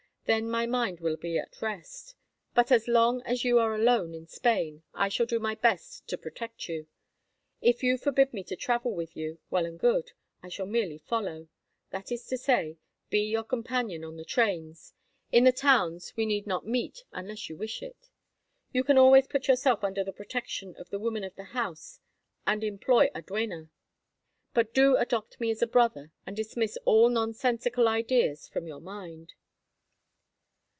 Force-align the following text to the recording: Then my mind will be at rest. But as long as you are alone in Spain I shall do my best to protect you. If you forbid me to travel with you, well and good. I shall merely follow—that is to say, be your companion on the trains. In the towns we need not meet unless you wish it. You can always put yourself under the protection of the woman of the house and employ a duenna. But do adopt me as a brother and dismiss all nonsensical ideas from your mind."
Then 0.25 0.49
my 0.49 0.65
mind 0.65 1.01
will 1.01 1.17
be 1.17 1.37
at 1.37 1.61
rest. 1.61 2.15
But 2.55 2.71
as 2.71 2.87
long 2.87 3.21
as 3.23 3.43
you 3.43 3.59
are 3.59 3.75
alone 3.75 4.13
in 4.13 4.27
Spain 4.27 4.81
I 4.93 5.09
shall 5.09 5.25
do 5.25 5.39
my 5.41 5.55
best 5.55 6.07
to 6.07 6.17
protect 6.17 6.69
you. 6.69 6.87
If 7.59 7.83
you 7.83 7.97
forbid 7.97 8.31
me 8.33 8.45
to 8.45 8.55
travel 8.55 8.93
with 8.95 9.13
you, 9.17 9.39
well 9.49 9.65
and 9.65 9.77
good. 9.77 10.11
I 10.41 10.47
shall 10.47 10.67
merely 10.67 10.99
follow—that 10.99 12.13
is 12.13 12.25
to 12.27 12.37
say, 12.37 12.77
be 13.09 13.23
your 13.25 13.43
companion 13.43 14.05
on 14.05 14.15
the 14.15 14.23
trains. 14.23 14.93
In 15.33 15.43
the 15.43 15.51
towns 15.51 16.13
we 16.15 16.25
need 16.25 16.47
not 16.47 16.65
meet 16.65 17.03
unless 17.11 17.49
you 17.49 17.57
wish 17.57 17.83
it. 17.83 18.07
You 18.71 18.85
can 18.85 18.97
always 18.97 19.27
put 19.27 19.49
yourself 19.49 19.83
under 19.83 20.03
the 20.05 20.13
protection 20.13 20.75
of 20.77 20.89
the 20.91 20.99
woman 20.99 21.25
of 21.25 21.35
the 21.35 21.43
house 21.51 21.99
and 22.47 22.63
employ 22.63 23.09
a 23.13 23.21
duenna. 23.21 23.67
But 24.53 24.73
do 24.73 24.95
adopt 24.95 25.41
me 25.41 25.51
as 25.51 25.61
a 25.61 25.67
brother 25.67 26.13
and 26.25 26.37
dismiss 26.37 26.77
all 26.85 27.09
nonsensical 27.09 27.89
ideas 27.89 28.47
from 28.47 28.65
your 28.65 28.79
mind." 28.79 29.33